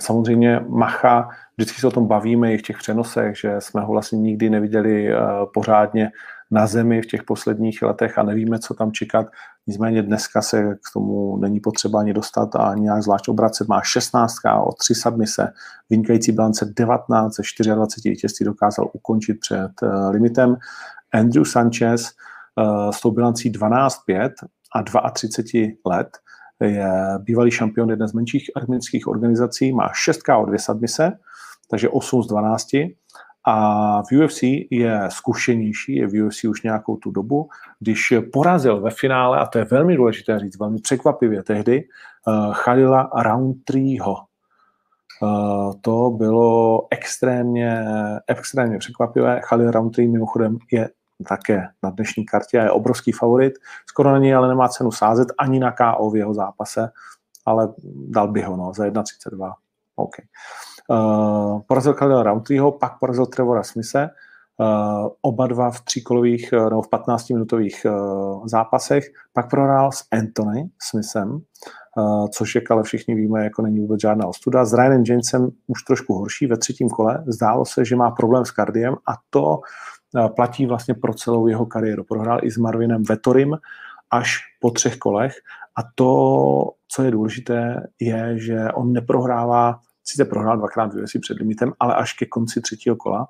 [0.00, 4.18] samozřejmě Macha, vždycky se o tom bavíme i v těch přenosech, že jsme ho vlastně
[4.18, 5.10] nikdy neviděli
[5.54, 6.10] pořádně
[6.50, 9.26] na zemi v těch posledních letech a nevíme, co tam čekat.
[9.66, 13.68] Nicméně dneska se k tomu není potřeba ani dostat a nějak zvlášť obracet.
[13.68, 14.34] Má 16
[14.66, 15.52] o 3 submise,
[15.90, 20.56] vynikající bilance 19 ze 24 vítězství dokázal ukončit před uh, limitem.
[21.14, 22.12] Andrew Sanchez
[22.56, 24.30] uh, s tou bilancí 12-5
[25.02, 26.08] a 32 let
[26.60, 31.12] je bývalý šampion jedné z menších arménských organizací, má 6 o 2 submise,
[31.70, 32.68] takže 8 z 12
[33.48, 37.48] a v UFC je zkušenější, je v UFC už nějakou tu dobu,
[37.80, 41.84] když porazil ve finále, a to je velmi důležité říct, velmi překvapivě tehdy,
[42.26, 44.16] uh, Khalila Roundtreeho.
[45.22, 47.84] Uh, to bylo extrémně,
[48.26, 49.40] extrémně překvapivé.
[49.44, 50.90] Khalil Roundtree mimochodem je
[51.28, 53.54] také na dnešní kartě a je obrovský favorit.
[53.86, 56.90] Skoro na něj ale nemá cenu sázet ani na KO v jeho zápase,
[57.46, 57.68] ale
[58.08, 59.52] dal by ho no, za 1,32.
[59.96, 60.24] Okay.
[60.90, 64.08] Uh, porazil Khalila Roundtreeho, pak porazil Trevora Smise,
[64.60, 70.70] uh, oba dva v tříkolových uh, nebo v 15-minutových uh, zápasech, pak prohrál s Anthony
[70.82, 71.40] Smithem,
[72.30, 74.64] což jak ale všichni víme, jako není vůbec žádná ostuda.
[74.64, 77.24] S Ryanem Jamesem už trošku horší ve třetím kole.
[77.26, 79.60] Zdálo se, že má problém s kardiem a to
[80.36, 82.04] platí vlastně pro celou jeho kariéru.
[82.04, 83.56] Prohrál i s Marvinem Vettorim
[84.10, 85.34] až po třech kolech
[85.76, 91.72] a to, co je důležité, je, že on neprohrává sice prohrál dvakrát UFC před limitem,
[91.80, 93.28] ale až ke konci třetího kola,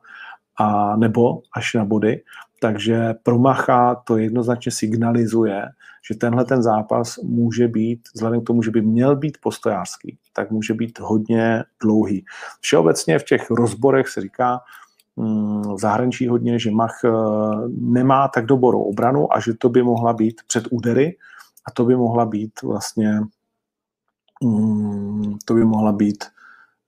[0.56, 2.22] a nebo až na body.
[2.60, 5.62] Takže pro Macha to jednoznačně signalizuje,
[6.08, 10.50] že tenhle ten zápas může být, vzhledem k tomu, že by měl být postojářský, tak
[10.50, 12.24] může být hodně dlouhý.
[12.60, 14.60] Všeobecně v těch rozborech se říká,
[15.16, 17.10] mm, v zahraničí hodně, že Mach eh,
[17.80, 21.16] nemá tak dobrou obranu a že to by mohla být před údery
[21.68, 23.20] a to by mohla být vlastně
[24.44, 26.24] mm, to by mohla být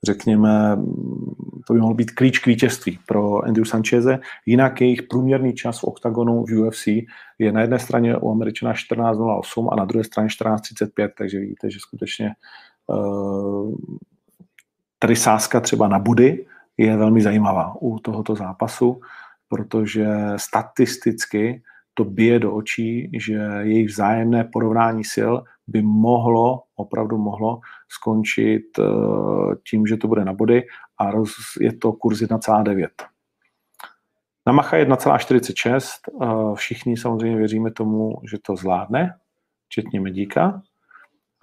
[0.04, 0.76] řekněme,
[1.66, 4.18] to by mohl být klíč k vítězství pro Andrew Sancheze.
[4.46, 6.86] Jinak jejich průměrný čas v oktagonu v UFC
[7.38, 11.78] je na jedné straně u Američana 14.08 a na druhé straně 14.35, takže vidíte, že
[11.80, 12.30] skutečně
[12.86, 13.74] uh,
[14.98, 19.00] tady sázka třeba na budy je velmi zajímavá u tohoto zápasu,
[19.48, 20.06] protože
[20.36, 21.62] statisticky
[21.94, 25.32] to bije do očí, že jejich vzájemné porovnání sil
[25.68, 28.82] by mohlo, opravdu mohlo skončit eh,
[29.70, 30.62] tím, že to bude na body
[31.00, 31.10] a
[31.60, 32.88] je to kurz 1,9.
[34.46, 35.80] Na Macha 1,46.
[36.22, 39.14] Eh, všichni samozřejmě věříme tomu, že to zvládne,
[39.66, 40.62] včetně Medíka.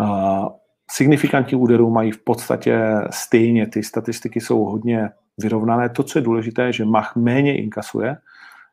[0.02, 0.46] Eh,
[0.92, 3.68] signifikantní úderů mají v podstatě stejně.
[3.68, 5.90] Ty statistiky jsou hodně vyrovnané.
[5.90, 8.18] To, co je důležité, je, že Mach méně inkasuje,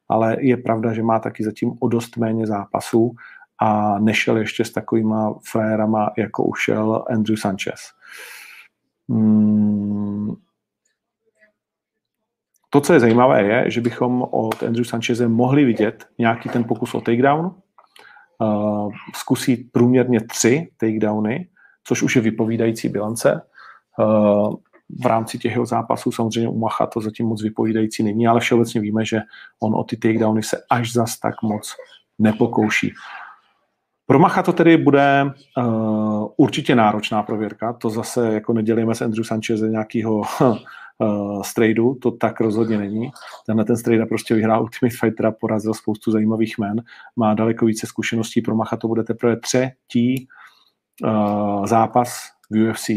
[0.08, 3.14] ale je pravda, že má taky zatím o dost méně zápasů
[3.62, 7.80] a nešel ještě s takovýma frajerama, jako ušel Andrew Sanchez.
[9.08, 10.34] Hmm.
[12.70, 16.94] To, co je zajímavé, je, že bychom od Andrew Sancheze mohli vidět nějaký ten pokus
[16.94, 17.54] o takedown,
[18.38, 18.92] uh,
[19.72, 21.48] průměrně tři takedowny,
[21.84, 23.42] což už je vypovídající bilance.
[23.98, 24.54] Uh,
[25.02, 28.80] v rámci těch jeho zápasů samozřejmě u Macha to zatím moc vypovídající není, ale všeobecně
[28.80, 29.20] víme, že
[29.60, 31.74] on o ty takedowny se až zas tak moc
[32.18, 32.92] nepokouší.
[34.12, 35.24] Pro Macha to tedy bude
[35.58, 42.10] uh, určitě náročná prověrka, to zase jako nedělíme s Andrew Sanchez nějakého uh, strejdu, to
[42.10, 43.10] tak rozhodně není.
[43.46, 46.82] Tenhle ten strejda prostě vyhrál Ultimate Fightera, porazil spoustu zajímavých men,
[47.16, 50.28] má daleko více zkušeností, pro Macha to bude teprve třetí
[51.04, 52.20] uh, zápas
[52.50, 52.90] v UFC,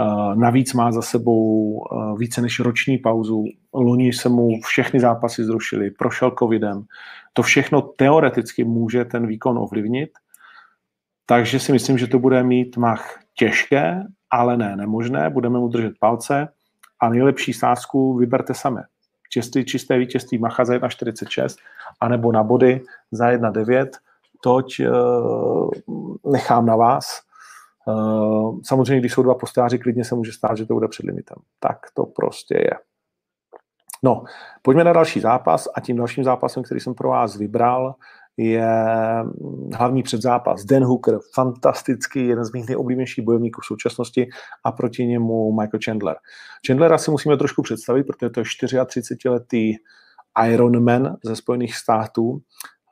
[0.00, 3.44] Uh, navíc má za sebou uh, více než roční pauzu.
[3.74, 6.84] Loni se mu všechny zápasy zrušily, prošel covidem.
[7.32, 10.10] To všechno teoreticky může ten výkon ovlivnit,
[11.26, 15.30] takže si myslím, že to bude mít Mach těžké, ale ne nemožné.
[15.30, 16.48] Budeme mu držet palce
[17.00, 18.80] a nejlepší sázku vyberte sami.
[19.30, 21.56] Čistý, čisté vítězství Macha za 1,46
[22.00, 22.80] anebo na body
[23.12, 23.86] za 1,9.
[24.42, 25.70] Toť uh,
[26.32, 27.24] nechám na vás
[27.86, 31.36] Uh, samozřejmě, když jsou dva postáři, klidně se může stát, že to bude před limitem.
[31.60, 32.70] Tak to prostě je.
[34.02, 34.24] No,
[34.62, 37.94] pojďme na další zápas a tím dalším zápasem, který jsem pro vás vybral,
[38.36, 38.68] je
[39.74, 40.64] hlavní předzápas.
[40.64, 44.28] Dan Hooker, fantastický, jeden z mých nejoblíbenějších bojovníků v současnosti
[44.64, 46.16] a proti němu Michael Chandler.
[46.66, 48.44] Chandlera si musíme trošku představit, protože to je
[48.82, 49.74] 34-letý
[50.46, 52.40] Ironman ze Spojených států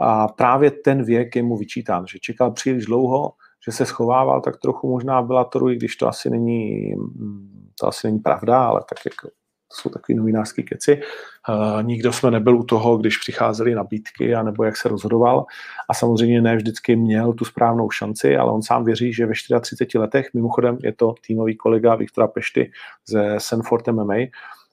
[0.00, 3.32] a právě ten věk je mu vyčítán, že čekal příliš dlouho,
[3.66, 7.88] že se schovával tak trochu možná v Bellatoru, i když to asi není, mm, to
[7.88, 9.41] asi není pravda, ale tak jako
[9.72, 11.00] to jsou takový novinářský keci.
[11.48, 15.44] Uh, nikdo jsme nebyl u toho, když přicházely nabídky, anebo jak se rozhodoval.
[15.90, 19.98] A samozřejmě ne vždycky měl tu správnou šanci, ale on sám věří, že ve 34
[19.98, 22.70] letech, mimochodem je to týmový kolega Viktora Pešty
[23.08, 24.14] ze Sanford MMA,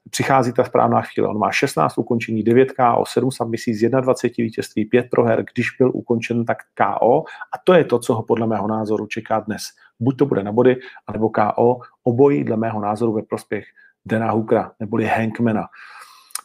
[0.09, 1.29] přichází ta správná chvíle.
[1.29, 5.91] On má 16 ukončení, 9 KO, 7 submisí z 21 vítězství, 5 proher, když byl
[5.93, 7.23] ukončen, tak KO.
[7.55, 9.61] A to je to, co ho podle mého názoru čeká dnes.
[9.99, 11.79] Buď to bude na body, anebo KO.
[12.03, 13.65] Obojí dle mého názoru ve prospěch
[14.05, 15.65] Dana Hookera, neboli Hankmana.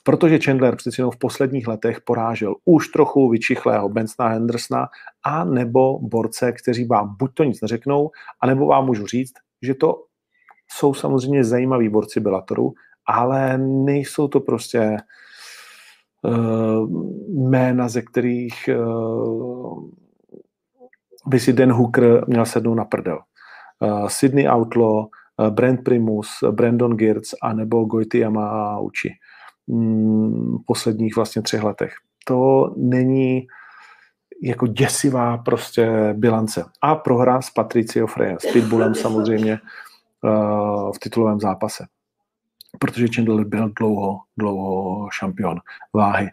[0.03, 4.89] Protože Chandler přeci jenom v posledních letech porážel už trochu vyčichlého Bensona Hendersona
[5.23, 10.05] a nebo borce, kteří vám buď to nic neřeknou, anebo vám můžu říct, že to
[10.73, 12.73] jsou samozřejmě zajímaví borci Bellatoru,
[13.07, 14.97] ale nejsou to prostě
[16.23, 16.89] uh,
[17.49, 19.89] jména, ze kterých uh,
[21.27, 23.19] by si Den Hooker měl sednout na prdel.
[23.81, 25.05] Uh, Sydney Outlaw,
[25.39, 29.11] uh, Brent Primus, Brandon Girtz a nebo Goiti Yamauchi
[29.67, 31.93] mm, v posledních vlastně třech letech.
[32.27, 33.47] To není
[34.43, 36.65] jako děsivá prostě bilance.
[36.83, 39.59] A prohra s Patricio Freya, s Pitbullem samozřejmě
[40.23, 41.85] uh, v titulovém zápase
[42.79, 45.61] protože Chandler byl dlouho, dlouho šampion
[45.93, 46.29] váhy.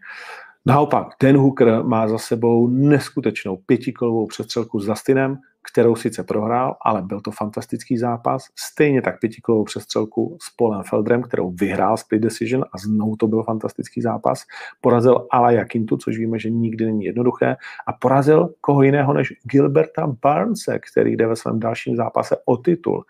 [0.65, 5.37] Naopak, Dan Hooker má za sebou neskutečnou pětikolovou přestřelku s Dustinem,
[5.71, 8.45] kterou sice prohrál, ale byl to fantastický zápas.
[8.59, 13.43] Stejně tak pětikolovou přestřelku s Polem Feldrem, kterou vyhrál split decision a znovu to byl
[13.43, 14.43] fantastický zápas.
[14.81, 17.55] Porazil Ala Jakintu, což víme, že nikdy není jednoduché.
[17.87, 23.05] A porazil koho jiného než Gilberta Barnese, který jde ve svém dalším zápase o titul.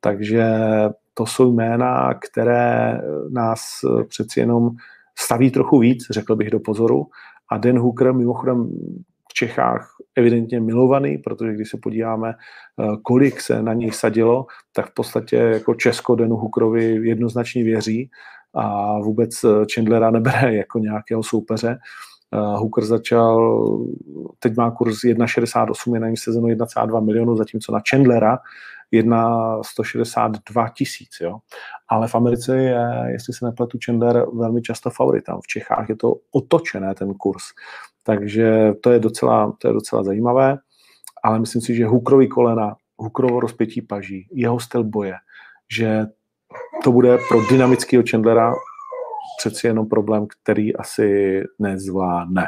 [0.00, 0.46] Takže
[1.14, 3.60] to jsou jména, které nás
[4.08, 4.70] přeci jenom
[5.18, 7.06] staví trochu víc, řekl bych, do pozoru.
[7.50, 8.70] A Den Hooker mimochodem
[9.38, 12.34] Čechách evidentně milovaný, protože když se podíváme,
[13.02, 18.10] kolik se na něj sadilo, tak v podstatě jako Česko Denu Hookerovi jednoznačně věří
[18.54, 19.30] a vůbec
[19.74, 21.78] Chandlera nebere jako nějakého soupeře.
[22.32, 23.62] Hooker začal,
[24.38, 28.38] teď má kurz 1,68, je na ní sezonu 1,2 milionu, zatímco na Chandlera
[28.92, 31.10] 1,162 tisíc.
[31.20, 31.38] Jo?
[31.88, 35.40] Ale v Americe je, jestli se nepletu, Chandler velmi často favoritám.
[35.40, 37.42] V Čechách je to otočené ten kurz.
[38.06, 40.58] Takže to je docela, to je docela zajímavé.
[41.22, 45.14] Ale myslím si, že Hookerovi kolena, Hookerovo rozpětí paží, jeho styl boje,
[45.72, 46.06] že
[46.84, 48.52] to bude pro dynamického Chandlera
[49.38, 52.44] přeci jenom problém, který asi nezvládne.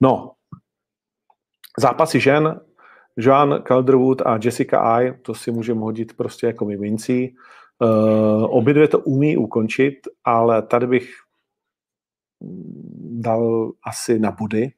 [0.00, 0.32] No,
[1.78, 2.60] zápasy žen,
[3.16, 7.36] Joan Calderwood a Jessica Ai, to si můžeme hodit prostě jako mimincí.
[7.82, 11.10] Uh, obě dvě to umí ukončit, ale tady bych
[13.20, 14.72] dal asi na body.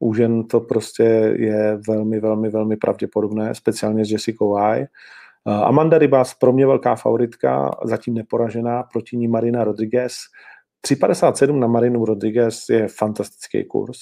[0.00, 1.02] U žen to prostě
[1.38, 4.86] je velmi, velmi, velmi pravděpodobné, speciálně s Jessica Wai.
[5.46, 10.14] Amanda Ribas, pro mě velká favoritka, zatím neporažená, proti ní Marina Rodriguez.
[10.88, 13.98] 3,57 na Marinu Rodriguez je fantastický kurz.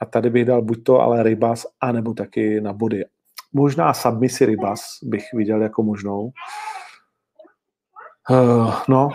[0.00, 3.04] A tady bych dal buď to ale Ribas, anebo taky na body.
[3.52, 6.30] Možná submisi Ribas bych viděl jako možnou.
[8.30, 9.10] Uh, no.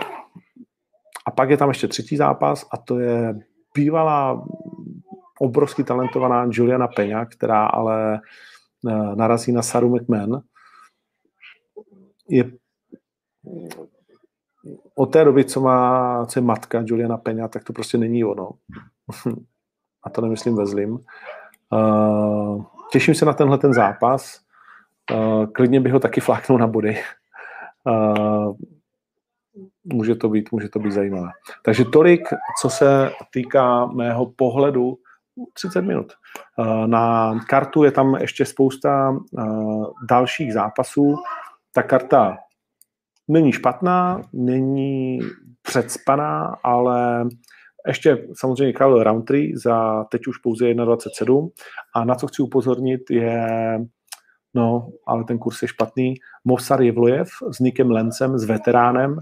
[1.26, 3.34] A pak je tam ještě třetí zápas a to je
[3.74, 4.44] bývalá
[5.40, 8.20] obrovsky talentovaná Juliana Peňa, která ale
[8.82, 10.42] uh, narazí na Saru McMahon.
[12.28, 12.50] Je
[14.94, 18.50] od té doby, co má co je matka Juliana Peňa, tak to prostě není ono.
[20.04, 20.98] a to nemyslím ve zlým.
[21.72, 24.40] Uh, těším se na tenhle ten zápas.
[25.12, 26.98] Uh, klidně bych ho taky fláknul na body.
[29.84, 31.28] Může to být, může to být zajímavé.
[31.64, 32.20] Takže tolik,
[32.60, 34.98] co se týká mého pohledu
[35.52, 36.12] 30 minut.
[36.86, 39.16] Na kartu je tam ještě spousta
[40.10, 41.14] dalších zápasů.
[41.72, 42.36] Ta karta
[43.28, 45.18] není špatná, není
[45.62, 47.26] předspaná, ale
[47.86, 51.48] ještě samozřejmě Kyle Roundtree za teď už pouze 1,27
[51.94, 53.46] a na co chci upozornit je,
[54.54, 59.20] no, ale ten kurz je špatný, Mosar Jevlojev s Nikem Lencem, s veteránem.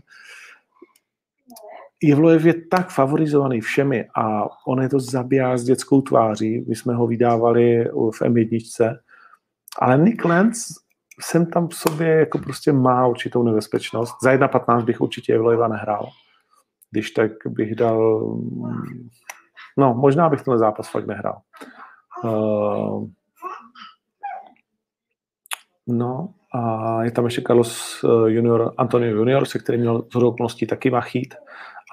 [2.03, 6.65] Jevlojev je tak favorizovaný všemi a on je to zabíjá s dětskou tváří.
[6.69, 8.99] My jsme ho vydávali v M1,
[9.79, 10.67] ale Nick Lenz
[11.21, 14.17] jsem tam v sobě jako prostě má určitou nebezpečnost.
[14.23, 16.09] Za 1.15 bych určitě Evlojeva nehrál.
[16.91, 18.21] Když tak bych dal...
[19.79, 21.41] No, možná bych tenhle zápas fakt nehrál.
[22.25, 23.09] Uh,
[25.87, 30.67] no, a je tam ještě Carlos eh, junior, Antonio Junior, se kterým měl z okolností
[30.67, 31.35] taky machít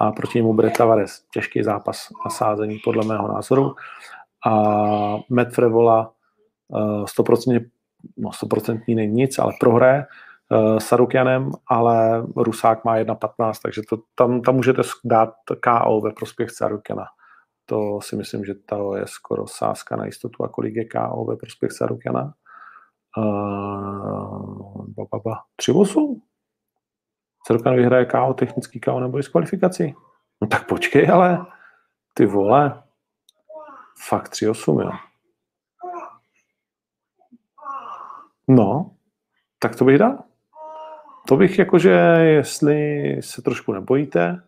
[0.00, 1.24] a proti němu bude Tavares.
[1.32, 3.74] Těžký zápas na sázení, podle mého názoru.
[4.46, 4.52] A
[5.30, 6.12] Matt Frevola
[6.72, 7.64] 100% eh,
[8.16, 10.06] no 100% není nic, ale prohraje
[10.50, 16.10] uh, s Sarukianem, ale Rusák má 1.15, takže to, tam, tam můžete dát KO ve
[16.10, 17.04] prospěch Sarukiana.
[17.66, 21.36] To si myslím, že to je skoro sázka na jistotu a kolik je KO ve
[21.36, 22.34] prospěch Sarukiana.
[23.18, 25.34] Uh, ba, ba, ba.
[25.62, 26.20] 3-8?
[27.46, 29.94] Sarukian vyhraje KO, technický KO nebo diskvalifikaci?
[30.42, 31.46] No tak počkej, ale
[32.14, 32.82] ty vole,
[34.08, 34.90] fakt 3-8, jo.
[38.48, 38.96] No,
[39.58, 40.24] tak to bych dal.
[41.28, 42.76] To bych jakože, jestli
[43.22, 44.42] se trošku nebojíte,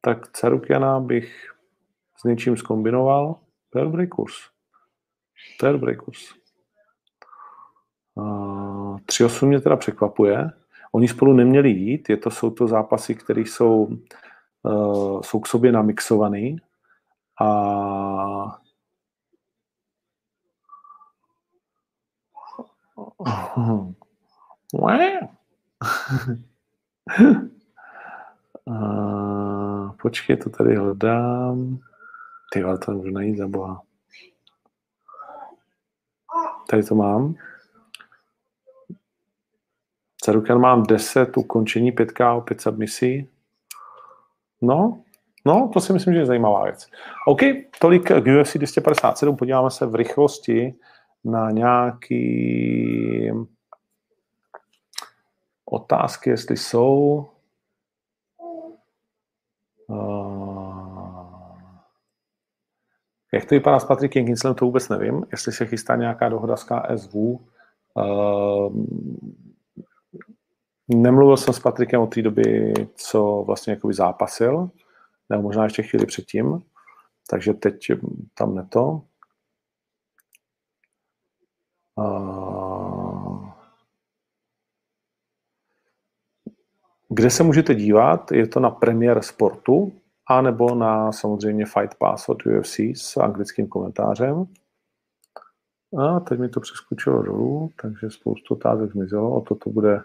[0.00, 1.54] tak Carukiana bych
[2.16, 3.40] s něčím zkombinoval.
[3.70, 4.34] To je dobrý kurz.
[5.60, 6.34] To je dobrý kurz.
[8.14, 10.50] Uh, 3-8 mě teda překvapuje.
[10.96, 13.88] Oni spolu neměli jít, je to, jsou to zápasy, které jsou,
[14.62, 16.56] uh, jsou k sobě namixované
[17.40, 18.60] a
[28.64, 29.12] uh,
[30.02, 31.78] počkej, to tady hledám.
[32.52, 33.82] Ty ale to můžu najít za boha.
[36.70, 37.34] Tady to mám.
[40.26, 43.28] Carukan mám 10, ukončení 5K, 5 submisí.
[44.62, 45.02] No,
[45.46, 46.86] no, to si myslím, že je zajímavá věc.
[47.26, 47.40] OK,
[47.80, 50.74] tolik k UFC 257, podíváme se v rychlosti
[51.24, 53.30] na nějaký
[55.64, 57.26] otázky, jestli jsou.
[59.88, 61.26] Uh,
[63.34, 65.24] jak to vypadá s Patrikem Kinslem, to vůbec nevím.
[65.32, 67.14] Jestli se chystá nějaká dohoda s KSV.
[70.88, 74.70] Nemluvil jsem s Patrikem od té doby, co vlastně jakoby zápasil,
[75.30, 76.62] nebo možná ještě chvíli předtím,
[77.30, 77.92] takže teď
[78.34, 79.02] tam neto.
[87.08, 88.32] Kde se můžete dívat?
[88.32, 89.92] Je to na Premier Sportu,
[90.26, 94.46] anebo na samozřejmě Fight Pass od UFC s anglickým komentářem.
[95.98, 99.34] A teď mi to přeskočilo dolů, takže spoustu otázek zmizelo.
[99.36, 100.02] O to to bude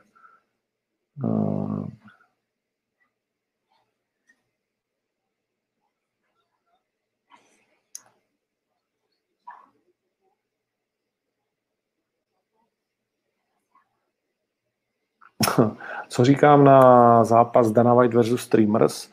[16.09, 19.11] Co říkám na zápas Dana White versus Streamers,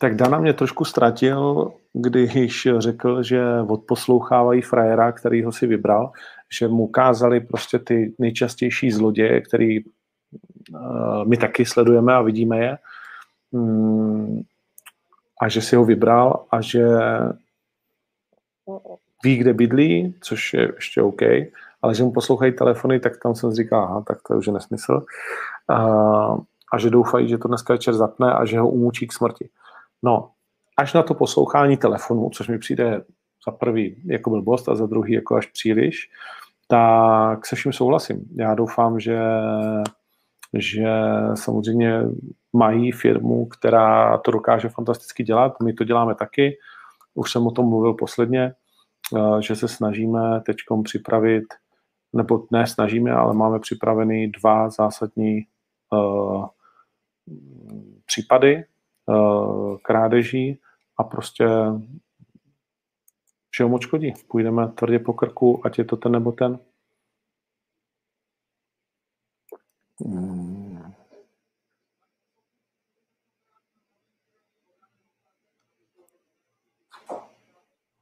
[0.00, 6.12] tak Dana mě trošku ztratil, když řekl, že odposlouchávají frajera, který ho si vybral,
[6.58, 9.78] že mu ukázali prostě ty nejčastější zloděje, který
[11.24, 12.78] my taky sledujeme a vidíme je,
[13.52, 14.42] mm,
[15.42, 16.86] a že si ho vybral a že
[19.24, 21.22] ví, kde bydlí, což je ještě OK,
[21.82, 25.04] ale že mu poslouchají telefony, tak tam jsem říkal, aha, tak to už je nesmysl.
[25.68, 25.76] A,
[26.72, 29.48] a že doufají, že to dneska večer zapne a že ho umučí k smrti.
[30.02, 30.30] No,
[30.76, 33.04] až na to poslouchání telefonu, což mi přijde
[33.46, 36.10] za prvý jako blbost a za druhý jako až příliš,
[36.68, 38.24] tak se vším souhlasím.
[38.34, 39.18] Já doufám, že,
[40.58, 40.88] že
[41.34, 42.00] samozřejmě
[42.52, 45.60] mají firmu, která to dokáže fantasticky dělat.
[45.62, 46.58] My to děláme taky.
[47.14, 48.54] Už jsem o tom mluvil posledně,
[49.16, 51.44] eh, že se snažíme teď připravit,
[52.12, 55.46] nebo ne snažíme, ale máme připravený dva zásadní
[55.92, 56.46] uh,
[58.06, 58.64] případy
[59.06, 60.60] uh, krádeží
[60.98, 61.46] a prostě
[63.50, 64.12] všeho moc škodí.
[64.28, 66.58] Půjdeme tvrdě po krku, ať je to ten nebo ten.
[70.06, 70.43] Hmm.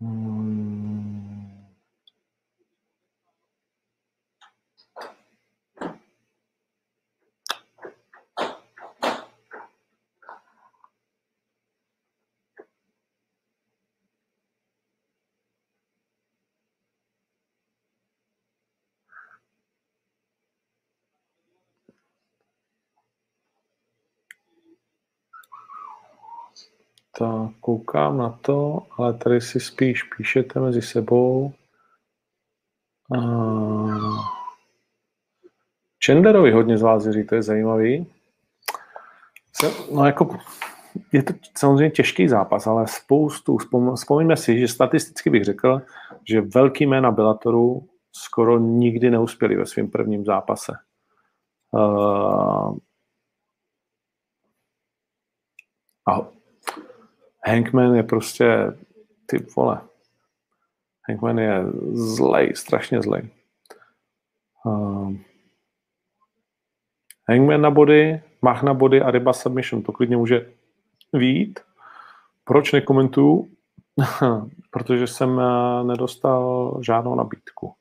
[0.02, 0.41] Hmm.
[27.18, 31.52] Tak, koukám na to, ale tady si spíš píšete mezi sebou.
[33.08, 34.42] Uh,
[36.06, 38.12] Chandlerovi hodně z vás věří, to je zajímavý.
[39.94, 40.38] No jako,
[41.12, 43.58] je to samozřejmě těžký zápas, ale spoustu,
[43.94, 45.82] vzpomeňme si, že statisticky bych řekl,
[46.28, 50.72] že velký jména Bellatoru skoro nikdy neuspěli ve svém prvním zápase.
[56.06, 56.41] A
[57.46, 58.76] Hankman je prostě,
[59.26, 59.80] ty vole,
[61.08, 63.28] Hankman je zlej, strašně zlej.
[64.64, 65.14] Uh,
[67.28, 70.52] Hangman na body, Mach na body a Ryba submission, to klidně může
[71.12, 71.60] výjít.
[72.44, 73.50] Proč nekomentuju?
[74.70, 77.74] Protože jsem eh, nedostal žádnou nabídku.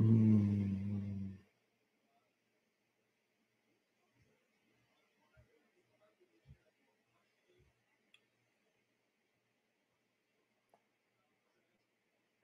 [0.00, 0.51] Hmm.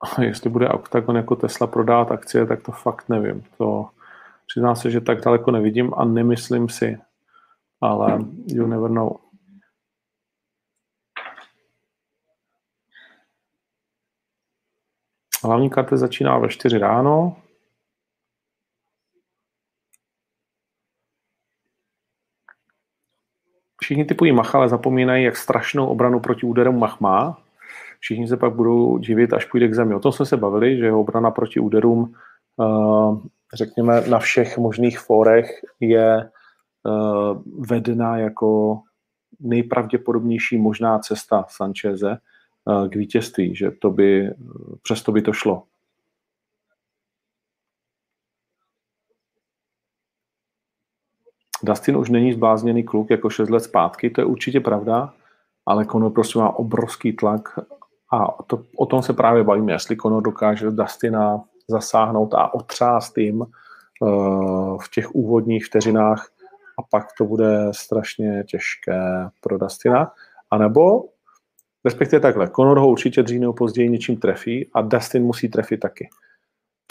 [0.01, 3.43] A jestli bude Octagon jako Tesla prodávat akcie, tak to fakt nevím.
[3.57, 3.89] To
[4.47, 6.97] přiznám se, že tak daleko nevidím a nemyslím si,
[7.81, 9.17] ale you never know.
[15.43, 17.41] Hlavní karta začíná ve 4 ráno.
[23.81, 27.48] Všichni typují Mach, ale zapomínají, jak strašnou obranu proti úderům Mach má
[27.99, 29.95] všichni se pak budou divit, až půjde k zemi.
[29.95, 32.13] O tom jsme se bavili, že obrana proti úderům,
[32.61, 36.29] eh, řekněme, na všech možných fórech je eh,
[37.59, 38.79] vedena jako
[39.39, 44.29] nejpravděpodobnější možná cesta Sancheze eh, k vítězství, že to by,
[44.83, 45.63] přesto by to šlo.
[51.63, 55.13] Dustin už není zblázněný kluk jako 6 let zpátky, to je určitě pravda,
[55.65, 57.59] ale Conor prostě má obrovský tlak
[58.11, 63.41] a to, o tom se právě bavíme, jestli Conor dokáže Dustina zasáhnout a otřást jim
[63.41, 66.29] uh, v těch úvodních vteřinách
[66.79, 69.01] a pak to bude strašně těžké
[69.41, 70.11] pro Dustina.
[70.51, 71.03] A nebo,
[71.85, 76.09] respektive takhle, Conor ho určitě dřív nebo později něčím trefí a Dustin musí trefit taky.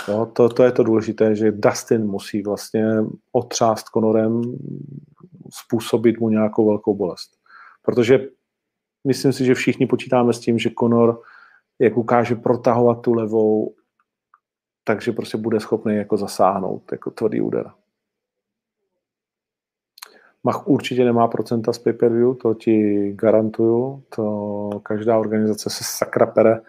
[0.08, 2.86] Jo, to, to je to důležité, že Dustin musí vlastně
[3.32, 4.42] otřást Conorem,
[5.50, 7.30] způsobit mu nějakou velkou bolest.
[7.82, 8.28] Protože
[9.07, 11.22] myslím si, že všichni počítáme s tím, že Conor
[11.78, 13.74] jak ukáže protahovat tu levou,
[14.84, 17.70] takže prostě bude schopný jako zasáhnout, jako tvrdý úder.
[20.44, 24.03] Mach určitě nemá procenta z pay-per-view, to ti garantuju.
[24.16, 26.61] To každá organizace se sakra pere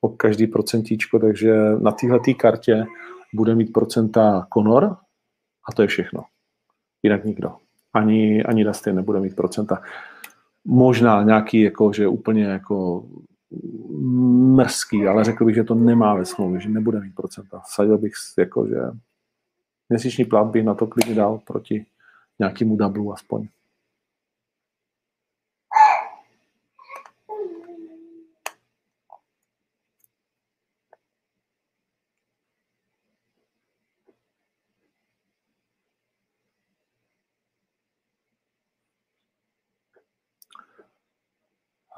[0.00, 2.86] o každý procentíčko, takže na téhle kartě
[3.34, 4.96] bude mít procenta Conor
[5.68, 6.24] a to je všechno.
[7.02, 7.56] Jinak nikdo.
[7.92, 9.82] Ani, ani Dustin nebude mít procenta
[10.64, 13.06] možná nějaký jako, že úplně jako
[14.56, 17.62] mrzký, ale řekl bych, že to nemá ve smlouvě, že nebude mít procenta.
[17.64, 18.76] Sadil bych jako, že
[19.88, 21.86] měsíční plat bych na to klidně dal proti
[22.38, 23.48] nějakému dublu aspoň.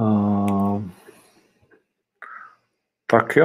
[0.02, 0.82] Uh,
[3.06, 3.38] tak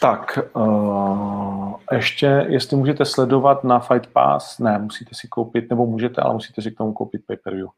[0.00, 6.22] Tak, uh, ještě, jestli můžete sledovat na Fight Pass, ne, musíte si koupit, nebo můžete,
[6.22, 7.68] ale musíte si k tomu koupit pay-per-view.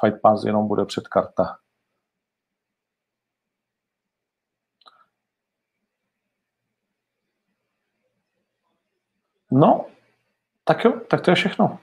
[0.00, 1.56] Fight Pass jenom bude před karta.
[9.50, 9.86] No,
[10.64, 11.78] tak jo, tak to je všechno.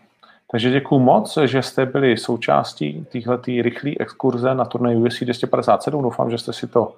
[0.51, 6.03] Takže děkuji moc, že jste byli součástí téhleté rychlé exkurze na turnaj UFC 257.
[6.03, 6.95] Doufám, že jste si to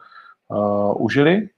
[0.47, 1.49] uh, užili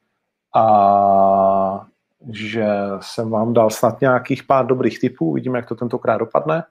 [0.56, 1.86] a
[2.32, 2.68] že
[3.00, 5.26] jsem vám dal snad nějakých pár dobrých tipů.
[5.26, 6.64] Uvidíme, jak to tentokrát dopadne.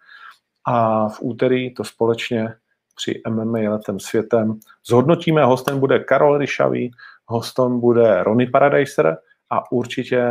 [0.66, 2.54] A v úterý to společně
[2.96, 5.44] při MMA letem světem zhodnotíme.
[5.44, 6.90] Hostem bude Karol Ryšavý,
[7.26, 9.16] hostem bude Ronnie Paradiser
[9.50, 10.28] a určitě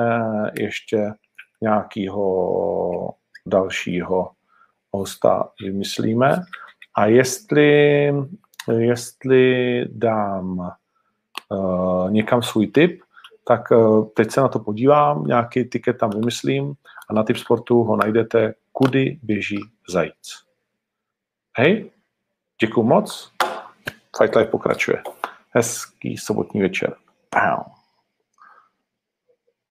[0.60, 1.12] ještě
[1.62, 3.14] nějakého
[3.46, 4.32] dalšího
[4.92, 6.44] hosta vymyslíme.
[6.96, 8.14] A jestli,
[8.78, 10.72] jestli dám
[11.50, 13.02] uh, někam svůj tip,
[13.48, 16.74] tak uh, teď se na to podívám, nějaký tiket tam vymyslím
[17.10, 20.44] a na tip sportu ho najdete, kudy běží zajíc.
[21.58, 21.92] Hej,
[22.62, 23.32] děkuji moc,
[24.18, 25.04] Fight Life pokračuje.
[25.50, 26.96] Hezký sobotní večer.
[27.30, 27.81] Pow.